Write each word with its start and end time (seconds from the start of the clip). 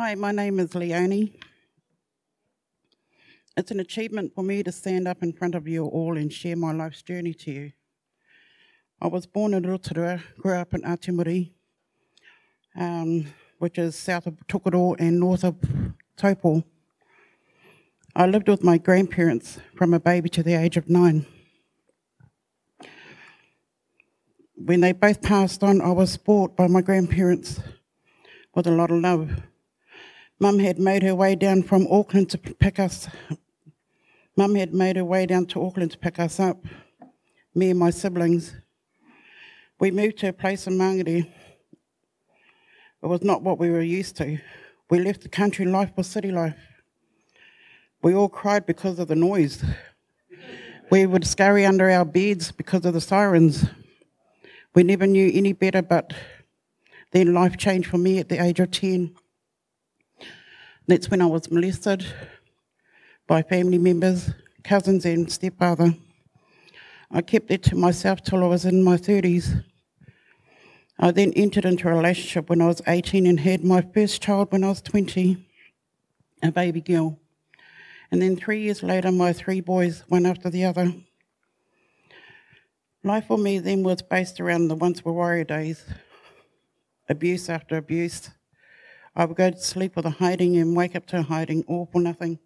Hi, 0.00 0.14
my 0.14 0.30
name 0.30 0.60
is 0.60 0.76
Leonie. 0.76 1.32
It's 3.56 3.72
an 3.72 3.80
achievement 3.80 4.32
for 4.32 4.44
me 4.44 4.62
to 4.62 4.70
stand 4.70 5.08
up 5.08 5.24
in 5.24 5.32
front 5.32 5.56
of 5.56 5.66
you 5.66 5.86
all 5.86 6.16
and 6.16 6.32
share 6.32 6.54
my 6.54 6.70
life's 6.70 7.02
journey 7.02 7.34
to 7.34 7.50
you. 7.50 7.72
I 9.02 9.08
was 9.08 9.26
born 9.26 9.54
in 9.54 9.64
Rotorua, 9.64 10.22
grew 10.38 10.54
up 10.54 10.72
in 10.72 10.82
Atiamuri, 10.82 11.50
um, 12.76 13.26
which 13.58 13.76
is 13.76 13.96
south 13.96 14.28
of 14.28 14.36
Tokoroa 14.46 14.94
and 15.00 15.18
north 15.18 15.42
of 15.42 15.56
Taupo. 16.16 16.62
I 18.14 18.26
lived 18.26 18.48
with 18.48 18.62
my 18.62 18.78
grandparents 18.78 19.58
from 19.76 19.92
a 19.92 19.98
baby 19.98 20.28
to 20.28 20.44
the 20.44 20.54
age 20.54 20.76
of 20.76 20.88
nine. 20.88 21.26
When 24.54 24.80
they 24.80 24.92
both 24.92 25.22
passed 25.22 25.64
on, 25.64 25.80
I 25.80 25.90
was 25.90 26.12
spoilt 26.12 26.56
by 26.56 26.68
my 26.68 26.82
grandparents 26.82 27.58
with 28.54 28.68
a 28.68 28.70
lot 28.70 28.92
of 28.92 29.00
love. 29.00 29.47
Mum 30.40 30.60
had 30.60 30.78
made 30.78 31.02
her 31.02 31.16
way 31.16 31.34
down 31.34 31.64
from 31.64 31.88
Auckland 31.90 32.30
to 32.30 32.38
pick 32.38 32.78
us. 32.78 33.08
Mum 34.36 34.54
had 34.54 34.72
made 34.72 34.94
her 34.94 35.04
way 35.04 35.26
down 35.26 35.46
to 35.46 35.60
Auckland 35.64 35.90
to 35.90 35.98
pick 35.98 36.20
us 36.20 36.38
up, 36.38 36.64
me 37.56 37.70
and 37.70 37.78
my 37.78 37.90
siblings. 37.90 38.54
We 39.80 39.90
moved 39.90 40.18
to 40.18 40.28
a 40.28 40.32
place 40.32 40.68
in 40.68 40.78
Mangere. 40.78 41.28
It 43.02 43.06
was 43.06 43.22
not 43.22 43.42
what 43.42 43.58
we 43.58 43.70
were 43.70 43.82
used 43.82 44.16
to. 44.18 44.38
We 44.88 45.00
left 45.00 45.22
the 45.22 45.28
country 45.28 45.64
life 45.64 45.94
for 45.96 46.04
city 46.04 46.30
life. 46.30 46.56
We 48.00 48.14
all 48.14 48.28
cried 48.28 48.64
because 48.64 49.00
of 49.00 49.08
the 49.08 49.16
noise. 49.16 49.64
We 50.88 51.04
would 51.04 51.26
scurry 51.26 51.66
under 51.66 51.90
our 51.90 52.04
beds 52.04 52.52
because 52.52 52.84
of 52.84 52.94
the 52.94 53.00
sirens. 53.00 53.66
We 54.72 54.84
never 54.84 55.06
knew 55.06 55.32
any 55.34 55.52
better, 55.52 55.82
but 55.82 56.12
then 57.10 57.34
life 57.34 57.56
changed 57.56 57.90
for 57.90 57.98
me 57.98 58.20
at 58.20 58.28
the 58.28 58.40
age 58.40 58.60
of 58.60 58.70
10. 58.70 59.16
That's 60.88 61.10
when 61.10 61.20
I 61.20 61.26
was 61.26 61.50
molested 61.50 62.06
by 63.26 63.42
family 63.42 63.76
members, 63.76 64.30
cousins, 64.64 65.04
and 65.04 65.30
stepfather. 65.30 65.94
I 67.10 67.20
kept 67.20 67.50
it 67.50 67.62
to 67.64 67.76
myself 67.76 68.22
till 68.22 68.42
I 68.42 68.46
was 68.46 68.64
in 68.64 68.82
my 68.82 68.96
30s. 68.96 69.64
I 70.98 71.10
then 71.10 71.34
entered 71.34 71.66
into 71.66 71.88
a 71.88 71.94
relationship 71.94 72.48
when 72.48 72.62
I 72.62 72.66
was 72.68 72.80
18 72.86 73.26
and 73.26 73.38
had 73.38 73.62
my 73.62 73.82
first 73.82 74.22
child 74.22 74.50
when 74.50 74.64
I 74.64 74.68
was 74.70 74.80
20, 74.80 75.46
a 76.42 76.50
baby 76.50 76.80
girl. 76.80 77.18
And 78.10 78.22
then 78.22 78.34
three 78.36 78.62
years 78.62 78.82
later, 78.82 79.12
my 79.12 79.34
three 79.34 79.60
boys, 79.60 80.04
one 80.08 80.24
after 80.24 80.48
the 80.48 80.64
other. 80.64 80.94
Life 83.04 83.26
for 83.26 83.36
me 83.36 83.58
then 83.58 83.82
was 83.82 84.00
based 84.00 84.40
around 84.40 84.68
the 84.68 84.74
once 84.74 85.04
were 85.04 85.12
warrior 85.12 85.44
days 85.44 85.84
abuse 87.10 87.48
after 87.48 87.76
abuse. 87.76 88.30
I 89.18 89.24
would 89.24 89.36
go 89.36 89.50
to 89.50 89.58
sleep 89.58 89.96
with 89.96 90.06
a 90.06 90.10
hiding 90.10 90.56
and 90.58 90.76
wake 90.76 90.94
up 90.94 91.04
to 91.06 91.18
a 91.18 91.22
hiding, 91.22 91.64
all 91.66 91.88
for 91.90 92.00
nothing. 92.00 92.38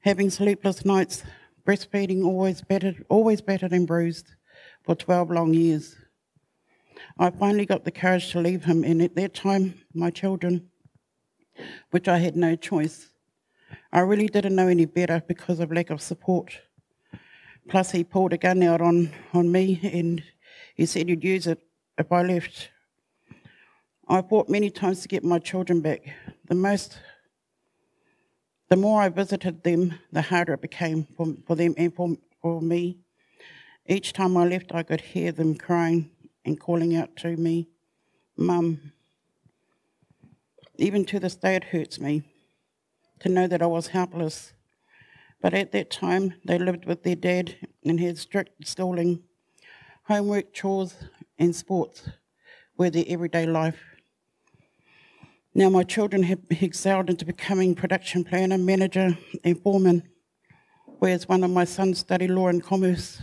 Having 0.00 0.28
sleepless 0.28 0.84
nights, 0.84 1.24
breastfeeding 1.66 2.22
always 2.22 2.60
battered, 2.60 3.06
always 3.08 3.40
battered 3.40 3.72
and 3.72 3.86
bruised 3.86 4.34
for 4.82 4.94
12 4.94 5.30
long 5.30 5.54
years. 5.54 5.96
I 7.18 7.30
finally 7.30 7.64
got 7.64 7.86
the 7.86 7.90
courage 7.90 8.32
to 8.32 8.40
leave 8.40 8.66
him, 8.66 8.84
and 8.84 9.00
at 9.00 9.16
that 9.16 9.32
time, 9.32 9.80
my 9.94 10.10
children, 10.10 10.68
which 11.90 12.06
I 12.06 12.18
had 12.18 12.36
no 12.36 12.54
choice. 12.54 13.08
I 13.94 14.00
really 14.00 14.26
didn't 14.26 14.54
know 14.54 14.68
any 14.68 14.84
better 14.84 15.22
because 15.26 15.58
of 15.58 15.72
lack 15.72 15.88
of 15.88 16.02
support. 16.02 16.60
Plus, 17.70 17.92
he 17.92 18.04
pulled 18.04 18.34
a 18.34 18.38
gun 18.38 18.62
out 18.62 18.82
on, 18.82 19.10
on 19.32 19.50
me 19.50 19.80
and 19.82 20.22
he 20.74 20.84
said 20.84 21.08
he'd 21.08 21.24
use 21.24 21.46
it 21.46 21.60
if 21.96 22.12
I 22.12 22.22
left. 22.22 22.68
I 24.06 24.20
fought 24.20 24.50
many 24.50 24.68
times 24.68 25.00
to 25.00 25.08
get 25.08 25.24
my 25.24 25.38
children 25.38 25.80
back. 25.80 26.02
The 26.46 26.54
most, 26.54 26.98
the 28.68 28.76
more 28.76 29.00
I 29.00 29.08
visited 29.08 29.62
them, 29.62 29.98
the 30.12 30.20
harder 30.20 30.52
it 30.54 30.60
became 30.60 31.06
for, 31.16 31.34
for 31.46 31.56
them 31.56 31.74
and 31.78 31.94
for, 31.94 32.16
for 32.42 32.60
me. 32.60 32.98
Each 33.86 34.12
time 34.12 34.36
I 34.36 34.44
left, 34.46 34.74
I 34.74 34.82
could 34.82 35.00
hear 35.00 35.32
them 35.32 35.54
crying 35.54 36.10
and 36.44 36.60
calling 36.60 36.94
out 36.94 37.16
to 37.16 37.34
me, 37.36 37.68
Mum. 38.36 38.92
Even 40.76 41.06
to 41.06 41.18
this 41.18 41.36
day, 41.36 41.56
it 41.56 41.64
hurts 41.64 41.98
me 41.98 42.24
to 43.20 43.30
know 43.30 43.46
that 43.46 43.62
I 43.62 43.66
was 43.66 43.88
helpless. 43.88 44.52
But 45.40 45.54
at 45.54 45.72
that 45.72 45.90
time, 45.90 46.34
they 46.44 46.58
lived 46.58 46.84
with 46.84 47.04
their 47.04 47.16
dad 47.16 47.56
and 47.84 47.98
had 48.00 48.18
strict 48.18 48.66
schooling. 48.66 49.22
Homework, 50.08 50.52
chores, 50.52 50.94
and 51.38 51.56
sports 51.56 52.08
were 52.76 52.90
their 52.90 53.04
everyday 53.06 53.46
life. 53.46 53.93
Now 55.56 55.70
my 55.70 55.84
children 55.84 56.24
have 56.24 56.40
excelled 56.50 57.08
into 57.08 57.24
becoming 57.24 57.76
production 57.76 58.24
planner, 58.24 58.58
manager, 58.58 59.16
and 59.44 59.62
foreman, 59.62 60.02
whereas 60.98 61.28
one 61.28 61.44
of 61.44 61.50
my 61.50 61.64
sons 61.64 62.00
studied 62.00 62.30
law 62.30 62.48
and 62.48 62.60
commerce. 62.60 63.22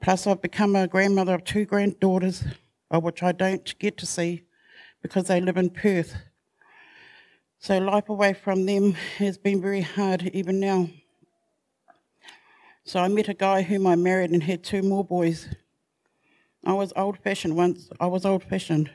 Plus, 0.00 0.28
I've 0.28 0.40
become 0.40 0.76
a 0.76 0.86
grandmother 0.86 1.34
of 1.34 1.42
two 1.42 1.64
granddaughters, 1.64 2.44
of 2.88 3.02
which 3.02 3.20
I 3.20 3.32
don't 3.32 3.76
get 3.80 3.96
to 3.98 4.06
see 4.06 4.44
because 5.02 5.26
they 5.26 5.40
live 5.40 5.56
in 5.56 5.70
Perth. 5.70 6.14
So 7.58 7.78
life 7.78 8.08
away 8.08 8.32
from 8.32 8.66
them 8.66 8.92
has 9.18 9.36
been 9.36 9.60
very 9.60 9.80
hard 9.80 10.30
even 10.32 10.60
now. 10.60 10.88
So 12.84 13.00
I 13.00 13.08
met 13.08 13.28
a 13.28 13.34
guy 13.34 13.62
whom 13.62 13.88
I 13.88 13.96
married 13.96 14.30
and 14.30 14.44
had 14.44 14.62
two 14.62 14.82
more 14.82 15.04
boys. 15.04 15.48
I 16.64 16.74
was 16.74 16.92
old 16.94 17.18
fashioned 17.18 17.56
once. 17.56 17.90
I 17.98 18.06
was 18.06 18.24
old 18.24 18.44
fashioned. 18.44 18.90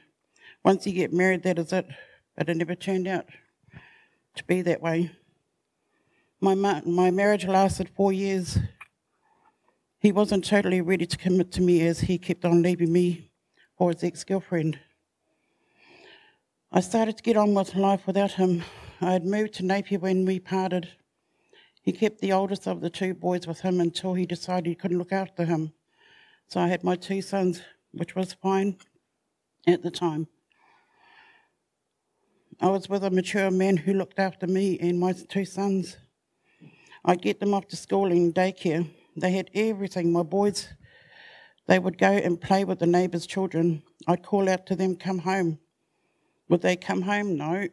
Once 0.67 0.85
you 0.85 0.91
get 0.91 1.13
married, 1.13 1.43
that 1.43 1.57
is 1.57 1.71
it. 1.71 1.87
But 2.35 2.49
it 2.49 2.57
never 2.57 2.75
turned 2.75 3.07
out 3.07 3.25
to 4.35 4.43
be 4.43 4.61
that 4.63 4.81
way. 4.81 5.11
My, 6.41 6.55
my 6.55 7.09
marriage 7.09 7.47
lasted 7.47 7.89
four 7.95 8.11
years. 8.11 8.59
He 10.01 10.11
wasn't 10.11 10.43
totally 10.43 10.81
ready 10.81 11.05
to 11.05 11.17
commit 11.17 11.53
to 11.53 11.61
me 11.61 11.87
as 11.87 12.01
he 12.01 12.17
kept 12.17 12.43
on 12.43 12.63
leaving 12.63 12.91
me 12.91 13.31
for 13.77 13.93
his 13.93 14.03
ex 14.03 14.25
girlfriend. 14.25 14.77
I 16.69 16.81
started 16.81 17.15
to 17.15 17.23
get 17.23 17.37
on 17.37 17.53
with 17.53 17.73
life 17.73 18.05
without 18.05 18.33
him. 18.33 18.61
I 18.99 19.13
had 19.13 19.25
moved 19.25 19.53
to 19.53 19.65
Napier 19.65 19.99
when 19.99 20.25
we 20.25 20.37
parted. 20.37 20.89
He 21.81 21.93
kept 21.93 22.19
the 22.19 22.33
oldest 22.33 22.67
of 22.67 22.81
the 22.81 22.89
two 22.89 23.13
boys 23.13 23.47
with 23.47 23.61
him 23.61 23.79
until 23.79 24.15
he 24.15 24.25
decided 24.25 24.65
he 24.65 24.75
couldn't 24.75 24.97
look 24.97 25.13
after 25.13 25.45
him. 25.45 25.71
So 26.49 26.59
I 26.59 26.67
had 26.67 26.83
my 26.83 26.97
two 26.97 27.21
sons, 27.21 27.61
which 27.93 28.17
was 28.17 28.33
fine 28.33 28.75
at 29.65 29.81
the 29.81 29.91
time. 29.91 30.27
I 32.59 32.69
was 32.69 32.89
with 32.89 33.03
a 33.03 33.11
mature 33.11 33.51
man 33.51 33.77
who 33.77 33.93
looked 33.93 34.17
after 34.17 34.47
me 34.47 34.79
and 34.79 34.99
my 34.99 35.13
two 35.13 35.45
sons. 35.45 35.97
I'd 37.05 37.21
get 37.21 37.39
them 37.39 37.53
off 37.53 37.67
to 37.67 37.75
school 37.75 38.11
and 38.11 38.33
daycare. 38.33 38.89
They 39.15 39.31
had 39.31 39.51
everything. 39.53 40.11
My 40.11 40.23
boys, 40.23 40.67
they 41.67 41.77
would 41.77 41.99
go 41.99 42.09
and 42.09 42.41
play 42.41 42.65
with 42.65 42.79
the 42.79 42.87
neighbours' 42.87 43.27
children. 43.27 43.83
I'd 44.07 44.23
call 44.23 44.49
out 44.49 44.65
to 44.67 44.75
them, 44.75 44.95
come 44.95 45.19
home. 45.19 45.59
Would 46.49 46.63
they 46.63 46.75
come 46.75 47.03
home? 47.03 47.37
No. 47.37 47.67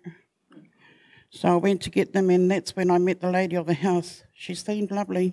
So 1.31 1.49
I 1.49 1.56
went 1.56 1.81
to 1.83 1.91
get 1.91 2.12
them, 2.12 2.28
and 2.28 2.50
that's 2.50 2.77
when 2.77 2.91
I 2.91 2.99
met 2.99 3.23
the 3.23 3.31
lady 3.31 3.56
of 3.56 3.67
the 3.67 3.75
house. 3.75 4.23
She 4.34 4.55
seemed 4.55 4.91
lovely. 4.91 5.33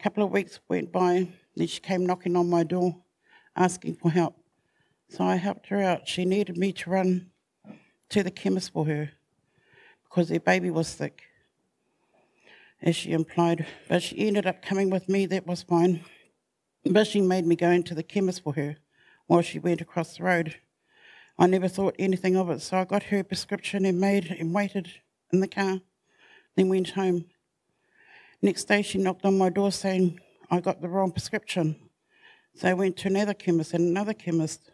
A 0.00 0.02
couple 0.02 0.24
of 0.24 0.32
weeks 0.32 0.58
went 0.68 0.90
by, 0.90 1.28
then 1.54 1.68
she 1.68 1.78
came 1.78 2.04
knocking 2.04 2.34
on 2.34 2.50
my 2.50 2.64
door, 2.64 2.96
asking 3.54 3.94
for 3.94 4.10
help. 4.10 4.34
So 5.08 5.22
I 5.22 5.36
helped 5.36 5.68
her 5.68 5.80
out. 5.80 6.08
She 6.08 6.24
needed 6.24 6.58
me 6.58 6.72
to 6.72 6.90
run 6.90 7.30
to 8.10 8.22
the 8.22 8.30
chemist 8.30 8.72
for 8.72 8.86
her 8.86 9.10
because 10.04 10.28
their 10.28 10.40
baby 10.40 10.70
was 10.70 10.88
sick, 10.88 11.22
as 12.82 12.96
she 12.96 13.12
implied. 13.12 13.66
But 13.88 14.02
she 14.02 14.26
ended 14.26 14.46
up 14.46 14.62
coming 14.62 14.90
with 14.90 15.08
me, 15.08 15.26
that 15.26 15.46
was 15.46 15.62
fine. 15.62 16.04
But 16.84 17.06
she 17.06 17.20
made 17.20 17.46
me 17.46 17.56
go 17.56 17.70
into 17.70 17.94
the 17.94 18.02
chemist 18.02 18.42
for 18.42 18.54
her 18.54 18.76
while 19.26 19.42
she 19.42 19.58
went 19.58 19.80
across 19.80 20.16
the 20.16 20.24
road. 20.24 20.56
I 21.38 21.46
never 21.46 21.68
thought 21.68 21.96
anything 21.98 22.36
of 22.36 22.48
it, 22.48 22.62
so 22.62 22.78
I 22.78 22.84
got 22.84 23.04
her 23.04 23.22
prescription 23.22 23.84
and 23.84 24.00
made 24.00 24.34
and 24.38 24.54
waited 24.54 24.88
in 25.32 25.40
the 25.40 25.48
car, 25.48 25.80
then 26.54 26.68
went 26.68 26.90
home. 26.90 27.26
Next 28.40 28.64
day, 28.64 28.82
she 28.82 28.98
knocked 28.98 29.24
on 29.24 29.36
my 29.36 29.50
door 29.50 29.72
saying 29.72 30.20
I 30.50 30.60
got 30.60 30.80
the 30.80 30.88
wrong 30.88 31.10
prescription. 31.10 31.76
So 32.54 32.68
I 32.68 32.74
went 32.74 32.96
to 32.98 33.08
another 33.08 33.34
chemist 33.34 33.74
and 33.74 33.88
another 33.88 34.14
chemist. 34.14 34.70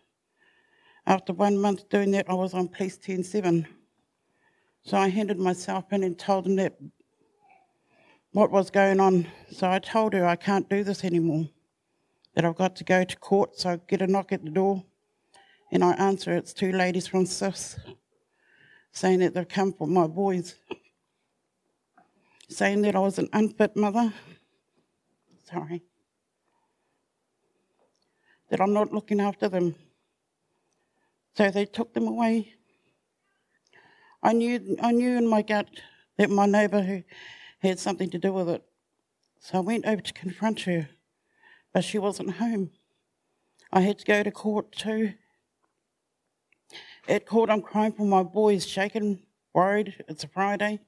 After 1.07 1.33
one 1.33 1.59
month 1.59 1.89
doing 1.89 2.13
that, 2.13 2.31
I 2.31 2.35
was 2.35 2.55
on 2.55 2.69
police 2.69 2.97
107. 2.97 3.67
So 4.85 4.97
I 4.97 5.09
handed 5.09 5.39
myself 5.39 5.93
in 5.93 6.03
and 6.03 6.19
told 6.19 6.45
them 6.45 6.57
that 6.57 6.77
what 8.33 8.51
was 8.51 8.71
going 8.71 9.01
on. 9.01 9.27
So 9.51 9.71
I 9.71 9.79
told 9.79 10.13
her 10.15 10.27
I 10.27 10.37
can't 10.37 10.69
do 10.69 10.83
this 10.85 11.05
anymore, 11.05 11.49
that 12.35 12.45
I've 12.45 12.57
got 12.57 12.77
to 12.77 12.85
go 12.85 13.05
to 13.05 13.17
court. 13.17 13.59
So 13.59 13.71
I 13.71 13.81
get 13.89 14.03
a 14.03 14.07
knock 14.07 14.33
at 14.33 14.45
the 14.45 14.51
door, 14.51 14.85
and 15.71 15.85
I 15.85 15.93
answer. 15.93 16.35
It's 16.37 16.53
two 16.53 16.73
ladies 16.73 17.07
from 17.07 17.25
CYFS 17.25 17.79
saying 18.93 19.21
that 19.21 19.35
they've 19.35 19.49
come 19.49 19.73
for 19.73 19.87
my 19.87 20.07
boys, 20.07 20.57
saying 22.49 22.83
that 22.83 22.95
I 22.95 23.01
was 23.01 23.19
an 23.19 23.29
unfit 23.33 23.77
mother. 23.77 24.13
Sorry. 25.45 25.83
That 28.51 28.61
I'm 28.61 28.73
not 28.73 28.93
looking 28.93 29.21
after 29.21 29.49
them. 29.49 29.75
So 31.35 31.51
they 31.51 31.65
took 31.65 31.95
them 31.95 32.07
away 32.07 32.55
I 34.23 34.33
knew, 34.33 34.77
I 34.81 34.93
knew 34.93 35.17
in 35.17 35.27
my 35.27 35.43
gut 35.43 35.69
that 36.17 36.31
my 36.31 36.47
neighbour 36.47 36.83
who 36.83 37.03
had 37.59 37.81
something 37.81 38.09
to 38.11 38.19
do 38.19 38.33
with 38.33 38.49
it. 38.49 38.63
So 39.41 39.59
I 39.59 39.61
went 39.61 39.85
over 39.85 40.01
to 40.01 40.13
confront 40.13 40.61
her, 40.61 40.89
but 41.73 41.83
she 41.83 41.99
wasn't 41.99 42.35
home. 42.35 42.71
I 43.73 43.81
had 43.81 43.99
to 43.99 44.05
go 44.05 44.23
to 44.23 44.31
court 44.31 44.71
too. 44.71 45.15
At 47.09 47.27
court, 47.27 47.51
I'm 47.51 47.63
crying 47.63 47.93
for 47.93 48.07
my 48.07 48.23
boys, 48.23 48.65
shaken, 48.65 49.25
worried. 49.53 50.05
It's 50.07 50.23
a 50.23 50.29
Friday. 50.29 50.79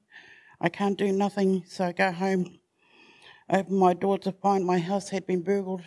I 0.61 0.69
can't 0.69 0.97
do 0.97 1.11
nothing, 1.11 1.63
so 1.67 1.87
I 1.87 1.91
go 1.91 2.13
home. 2.13 2.59
Open 3.49 3.75
my 3.75 3.93
door 3.93 4.17
to 4.19 4.31
find 4.31 4.65
my 4.65 4.79
house 4.79 5.09
had 5.09 5.27
been 5.27 5.41
burgled. 5.41 5.81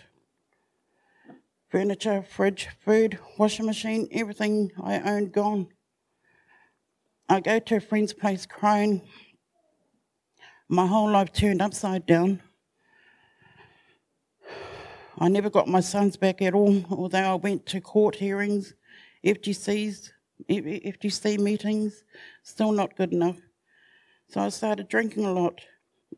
Furniture, 1.71 2.23
fridge, 2.23 2.69
food, 2.83 3.19
washing 3.37 3.67
machine, 3.67 4.09
everything 4.11 4.73
I 4.83 5.01
owned 5.01 5.33
gone. 5.33 5.69
I 7.29 7.41
go 7.41 7.59
to 7.59 7.77
a 7.77 7.81
friend's 7.81 8.15
place 8.15 8.47
crying. 8.47 9.03
My 10.67 10.87
whole 10.87 11.11
life 11.11 11.31
turned 11.31 11.61
upside 11.61 12.07
down. 12.07 12.41
I 15.19 15.29
never 15.29 15.51
got 15.51 15.69
my 15.69 15.81
sons 15.81 16.17
back 16.17 16.41
at 16.41 16.55
all, 16.55 16.85
although 16.91 17.33
I 17.33 17.35
went 17.35 17.67
to 17.67 17.83
court 17.83 18.15
hearings, 18.15 18.73
FGCs, 19.23 20.11
FGC 20.49 21.39
meetings, 21.39 22.03
still 22.45 22.73
not 22.73 22.97
good 22.97 23.13
enough. 23.13 23.37
So 24.29 24.41
I 24.41 24.49
started 24.49 24.89
drinking 24.89 25.27
a 25.27 25.33
lot. 25.33 25.61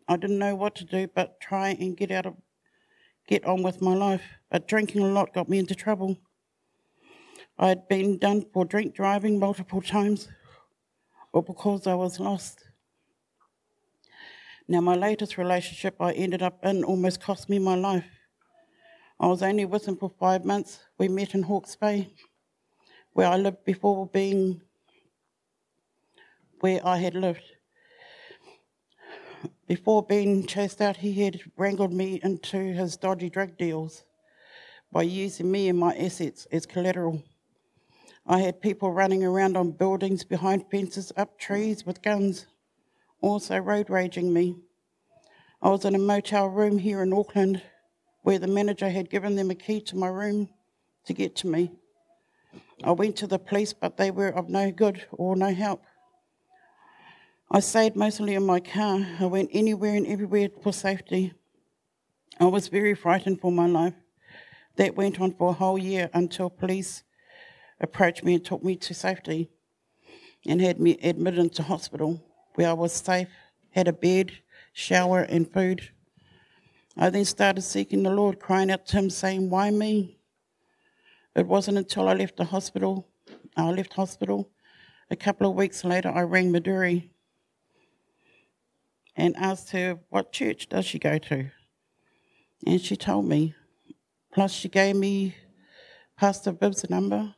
I 0.06 0.16
didn't 0.16 0.38
know 0.38 0.54
what 0.54 0.76
to 0.76 0.84
do 0.84 1.08
but 1.12 1.40
try 1.40 1.70
and 1.70 1.96
get 1.96 2.12
out 2.12 2.26
of 2.26 2.34
get 3.30 3.46
on 3.46 3.62
with 3.62 3.80
my 3.80 3.94
life. 3.94 4.22
But 4.50 4.68
drinking 4.68 5.02
a 5.02 5.06
lot 5.06 5.32
got 5.32 5.48
me 5.48 5.58
into 5.58 5.74
trouble. 5.74 6.18
I 7.56 7.68
had 7.68 7.88
been 7.88 8.18
done 8.18 8.44
for 8.52 8.64
drink 8.64 8.94
driving 8.94 9.38
multiple 9.38 9.80
times 9.80 10.28
or 11.32 11.42
because 11.42 11.86
I 11.86 11.94
was 11.94 12.18
lost. 12.18 12.66
Now, 14.66 14.80
my 14.80 14.94
latest 14.94 15.38
relationship 15.38 15.96
I 16.00 16.12
ended 16.12 16.42
up 16.42 16.64
in 16.64 16.84
almost 16.84 17.20
cost 17.20 17.48
me 17.48 17.58
my 17.58 17.76
life. 17.76 18.04
I 19.18 19.26
was 19.26 19.42
only 19.42 19.64
with 19.64 19.86
him 19.86 19.96
for 19.96 20.10
five 20.18 20.44
months. 20.44 20.80
We 20.98 21.08
met 21.08 21.34
in 21.34 21.42
Hawke's 21.42 21.76
Bay, 21.76 22.12
where 23.12 23.28
I 23.28 23.36
lived 23.36 23.64
before 23.64 24.06
being 24.06 24.62
where 26.60 26.80
I 26.84 26.98
had 26.98 27.14
lived. 27.14 27.44
Before 29.70 30.02
being 30.02 30.46
chased 30.46 30.80
out, 30.80 30.96
he 30.96 31.12
had 31.22 31.42
wrangled 31.56 31.92
me 31.92 32.18
into 32.24 32.58
his 32.58 32.96
dodgy 32.96 33.30
drug 33.30 33.56
deals 33.56 34.02
by 34.90 35.02
using 35.02 35.48
me 35.48 35.68
and 35.68 35.78
my 35.78 35.96
assets 35.96 36.48
as 36.50 36.66
collateral. 36.66 37.22
I 38.26 38.40
had 38.40 38.60
people 38.60 38.90
running 38.90 39.22
around 39.22 39.56
on 39.56 39.70
buildings, 39.70 40.24
behind 40.24 40.64
fences, 40.72 41.12
up 41.16 41.38
trees 41.38 41.86
with 41.86 42.02
guns, 42.02 42.48
also 43.20 43.58
road 43.58 43.90
raging 43.90 44.32
me. 44.32 44.56
I 45.62 45.68
was 45.68 45.84
in 45.84 45.94
a 45.94 45.98
motel 45.98 46.48
room 46.48 46.78
here 46.78 47.00
in 47.04 47.12
Auckland 47.12 47.62
where 48.22 48.40
the 48.40 48.48
manager 48.48 48.90
had 48.90 49.08
given 49.08 49.36
them 49.36 49.52
a 49.52 49.54
key 49.54 49.80
to 49.82 49.96
my 49.96 50.08
room 50.08 50.48
to 51.06 51.12
get 51.12 51.36
to 51.36 51.46
me. 51.46 51.70
I 52.82 52.90
went 52.90 53.14
to 53.18 53.28
the 53.28 53.38
police, 53.38 53.72
but 53.72 53.98
they 53.98 54.10
were 54.10 54.30
of 54.30 54.48
no 54.48 54.72
good 54.72 55.06
or 55.12 55.36
no 55.36 55.54
help. 55.54 55.84
I 57.52 57.58
stayed 57.58 57.96
mostly 57.96 58.36
in 58.36 58.46
my 58.46 58.60
car. 58.60 59.04
I 59.18 59.26
went 59.26 59.50
anywhere 59.52 59.96
and 59.96 60.06
everywhere 60.06 60.50
for 60.62 60.72
safety. 60.72 61.32
I 62.38 62.44
was 62.44 62.68
very 62.68 62.94
frightened 62.94 63.40
for 63.40 63.50
my 63.50 63.66
life. 63.66 63.94
That 64.76 64.94
went 64.94 65.20
on 65.20 65.32
for 65.32 65.50
a 65.50 65.54
whole 65.54 65.76
year 65.76 66.10
until 66.14 66.48
police 66.48 67.02
approached 67.80 68.22
me 68.22 68.34
and 68.34 68.44
took 68.44 68.62
me 68.62 68.76
to 68.76 68.94
safety 68.94 69.50
and 70.46 70.60
had 70.60 70.78
me 70.78 70.96
admitted 71.02 71.40
into 71.40 71.64
hospital 71.64 72.22
where 72.54 72.68
I 72.70 72.72
was 72.72 72.92
safe, 72.92 73.26
had 73.70 73.88
a 73.88 73.92
bed, 73.92 74.30
shower, 74.72 75.22
and 75.22 75.52
food. 75.52 75.90
I 76.96 77.10
then 77.10 77.24
started 77.24 77.62
seeking 77.62 78.04
the 78.04 78.10
Lord, 78.10 78.38
crying 78.38 78.70
out 78.70 78.86
to 78.86 78.98
Him, 78.98 79.10
saying, 79.10 79.50
Why 79.50 79.72
me? 79.72 80.20
It 81.34 81.48
wasn't 81.48 81.78
until 81.78 82.08
I 82.08 82.14
left 82.14 82.36
the 82.36 82.44
hospital, 82.44 83.08
I 83.56 83.68
left 83.70 83.94
hospital. 83.94 84.48
A 85.10 85.16
couple 85.16 85.50
of 85.50 85.56
weeks 85.56 85.82
later, 85.82 86.12
I 86.14 86.22
rang 86.22 86.52
Maduri 86.52 87.10
and 89.16 89.36
asked 89.36 89.70
her, 89.70 89.98
What 90.08 90.32
church 90.32 90.68
does 90.68 90.84
she 90.86 90.98
go 90.98 91.18
to? 91.18 91.50
And 92.66 92.80
she 92.80 92.96
told 92.96 93.26
me. 93.26 93.54
Plus, 94.32 94.52
she 94.52 94.68
gave 94.68 94.94
me 94.94 95.34
Pastor 96.16 96.52
Bibb's 96.52 96.88
number 96.88 97.34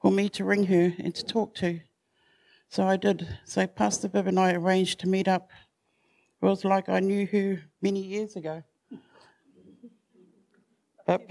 for 0.00 0.10
me 0.10 0.28
to 0.30 0.44
ring 0.44 0.64
her 0.66 0.94
and 0.98 1.14
to 1.14 1.24
talk 1.24 1.54
to. 1.56 1.80
So 2.68 2.86
I 2.86 2.96
did. 2.96 3.28
So 3.44 3.66
Pastor 3.66 4.08
Bibb 4.08 4.26
and 4.26 4.38
I 4.38 4.54
arranged 4.54 5.00
to 5.00 5.08
meet 5.08 5.28
up. 5.28 5.50
It 6.40 6.46
was 6.46 6.64
like 6.64 6.88
I 6.88 7.00
knew 7.00 7.26
her 7.26 7.62
many 7.82 8.00
years 8.00 8.34
ago. 8.34 8.62
But, 11.06 11.22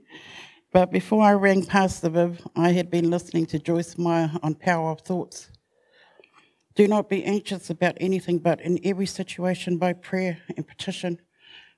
but 0.72 0.90
before 0.90 1.22
I 1.22 1.32
rang 1.34 1.64
Pastor 1.64 2.10
Bibb, 2.10 2.38
I 2.56 2.72
had 2.72 2.90
been 2.90 3.08
listening 3.10 3.46
to 3.46 3.58
Joyce 3.58 3.96
Meyer 3.96 4.32
on 4.42 4.54
Power 4.54 4.90
of 4.90 5.00
Thoughts. 5.00 5.50
Do 6.74 6.88
not 6.88 7.08
be 7.08 7.24
anxious 7.24 7.70
about 7.70 7.96
anything, 8.00 8.38
but 8.38 8.60
in 8.60 8.80
every 8.82 9.06
situation, 9.06 9.78
by 9.78 9.92
prayer 9.92 10.38
and 10.56 10.66
petition, 10.66 11.20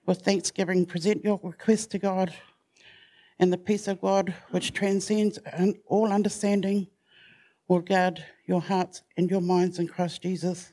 with 0.07 0.23
thanksgiving, 0.23 0.87
present 0.87 1.23
your 1.23 1.39
request 1.43 1.91
to 1.91 1.99
God 1.99 2.33
and 3.39 3.53
the 3.53 3.59
peace 3.59 3.89
of 3.89 4.01
God, 4.01 4.33
which 4.53 4.73
transcends 4.73 5.39
all 5.87 6.11
understanding, 6.11 6.87
will 7.69 7.81
guard 7.81 8.25
your 8.47 8.63
hearts 8.63 9.03
and 9.19 9.31
your 9.31 9.43
minds 9.43 9.79
in 9.79 9.87
Christ 9.87 10.23
Jesus. 10.23 10.73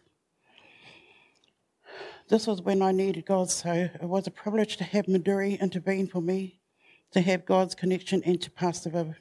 This 2.30 2.48
was 2.48 2.62
when 2.62 2.82
I 2.82 2.94
needed 2.94 3.26
God, 3.26 3.52
so 3.52 3.72
it 3.74 4.04
was 4.04 4.28
a 4.28 4.32
privilege 4.32 4.78
to 4.78 4.86
have 4.86 5.08
Maduri 5.08 5.60
intervene 5.60 6.08
for 6.08 6.22
me, 6.22 6.62
to 7.12 7.20
have 7.20 7.46
God's 7.46 7.76
connection 7.76 8.24
and 8.24 8.42
to 8.42 8.50
Pastor. 8.50 9.18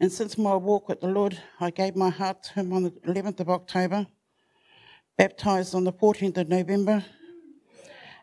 And 0.00 0.12
since 0.12 0.38
my 0.38 0.54
walk 0.54 0.88
with 0.88 1.00
the 1.00 1.08
Lord, 1.08 1.40
I 1.58 1.70
gave 1.70 1.96
my 1.96 2.10
heart 2.10 2.44
to 2.44 2.52
Him 2.52 2.72
on 2.72 2.84
the 2.84 2.90
11th 2.90 3.40
of 3.40 3.50
October, 3.50 4.06
baptized 5.16 5.74
on 5.74 5.82
the 5.82 5.92
14th 5.92 6.36
of 6.36 6.48
November, 6.48 7.04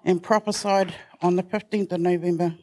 and 0.06 0.24
prophesied 0.24 0.96
on 1.22 1.36
the 1.36 1.44
15th 1.44 1.92
of 1.92 2.00
November. 2.00 2.56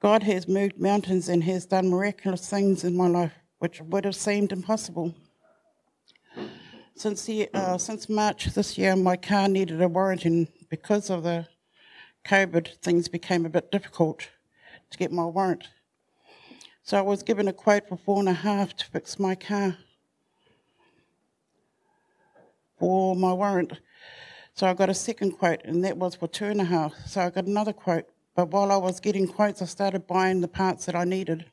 God 0.00 0.24
has 0.24 0.48
moved 0.48 0.80
mountains 0.80 1.28
and 1.28 1.44
has 1.44 1.64
done 1.64 1.88
miraculous 1.88 2.50
things 2.50 2.82
in 2.82 2.96
my 2.96 3.06
life, 3.06 3.34
which 3.60 3.80
would 3.80 4.04
have 4.04 4.16
seemed 4.16 4.50
impossible. 4.50 5.14
Since, 6.96 7.24
the, 7.26 7.48
uh, 7.54 7.78
since 7.78 8.08
March 8.08 8.46
this 8.46 8.76
year, 8.76 8.96
my 8.96 9.16
car 9.16 9.46
needed 9.46 9.80
a 9.80 9.86
warranty, 9.86 10.28
and 10.28 10.48
because 10.70 11.08
of 11.08 11.22
the 11.22 11.46
COVID, 12.24 12.78
things 12.78 13.06
became 13.06 13.46
a 13.46 13.50
bit 13.50 13.70
difficult 13.70 14.28
to 14.90 14.98
get 14.98 15.12
my 15.12 15.24
warrant. 15.24 15.68
So 16.86 16.96
I 16.96 17.02
was 17.02 17.22
given 17.22 17.48
a 17.48 17.52
quote 17.52 17.86
for 17.88 17.98
four 17.98 18.20
and 18.20 18.28
a 18.28 18.32
half 18.32 18.74
to 18.76 18.86
fix 18.86 19.18
my 19.18 19.34
car 19.34 19.76
for 22.78 23.14
my 23.14 23.32
warrant. 23.34 23.74
So 24.54 24.66
I 24.66 24.72
got 24.72 24.88
a 24.88 24.94
second 24.94 25.32
quote, 25.32 25.60
and 25.64 25.84
that 25.84 25.98
was 25.98 26.14
for 26.14 26.28
two 26.28 26.46
and 26.46 26.62
a 26.62 26.64
half. 26.64 26.94
So 27.06 27.20
I 27.20 27.28
got 27.28 27.44
another 27.44 27.74
quote 27.74 28.06
but 28.36 28.50
while 28.50 28.70
I 28.70 28.76
was 28.76 29.00
getting 29.00 29.26
quotes, 29.26 29.62
I 29.62 29.64
started 29.64 30.06
buying 30.06 30.42
the 30.42 30.48
parts 30.48 30.84
that 30.84 30.94
I 30.94 31.04
needed. 31.04 31.46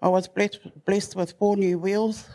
I 0.00 0.06
was 0.06 0.28
blessed, 0.28 0.60
blessed 0.86 1.16
with 1.16 1.32
four 1.32 1.56
new 1.56 1.76
wheels, 1.76 2.30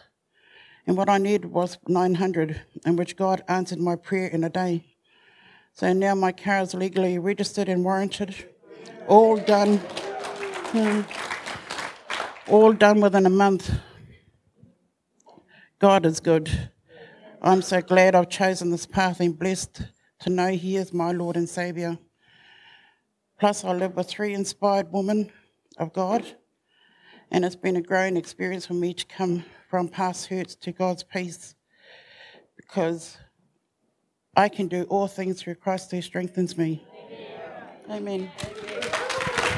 and 0.85 0.97
what 0.97 1.07
I 1.07 1.17
needed 1.17 1.45
was 1.45 1.77
900, 1.87 2.59
in 2.85 2.97
which 2.97 3.15
God 3.15 3.41
answered 3.47 3.79
my 3.79 3.95
prayer 3.95 4.27
in 4.27 4.43
a 4.43 4.49
day. 4.49 4.83
So 5.71 5.93
now 5.93 6.13
my 6.13 6.33
car 6.33 6.59
is 6.59 6.73
legally 6.73 7.17
registered 7.17 7.69
and 7.69 7.85
warranted, 7.85 8.35
all 9.07 9.37
done, 9.37 9.77
hmm, 9.77 11.01
all 12.47 12.73
done 12.73 12.99
within 12.99 13.25
a 13.25 13.29
month. 13.29 13.71
God 15.79 16.05
is 16.05 16.19
good. 16.19 16.69
I'm 17.41 17.61
so 17.61 17.81
glad 17.81 18.15
I've 18.15 18.29
chosen 18.29 18.71
this 18.71 18.85
path 18.85 19.19
and 19.19 19.37
blessed 19.37 19.81
to 20.19 20.29
know 20.29 20.49
He 20.49 20.77
is 20.77 20.93
my 20.93 21.11
Lord 21.11 21.35
and 21.35 21.47
Saviour. 21.47 21.97
Plus, 23.39 23.63
I 23.63 23.73
live 23.73 23.95
with 23.95 24.07
three 24.07 24.33
inspired 24.33 24.91
women 24.91 25.31
of 25.77 25.91
God, 25.91 26.23
and 27.31 27.43
it's 27.43 27.55
been 27.55 27.75
a 27.75 27.81
growing 27.81 28.15
experience 28.15 28.65
for 28.65 28.73
me 28.73 28.93
to 28.93 29.05
come 29.05 29.43
from 29.69 29.89
past 29.89 30.27
hurts 30.27 30.55
to 30.55 30.71
God's 30.71 31.03
peace 31.03 31.55
because 32.55 33.17
I 34.35 34.49
can 34.49 34.67
do 34.67 34.83
all 34.83 35.07
things 35.07 35.41
through 35.41 35.55
Christ 35.55 35.91
who 35.91 36.01
strengthens 36.01 36.57
me. 36.57 36.85
Amen. 37.89 38.31
Amen. 38.31 38.72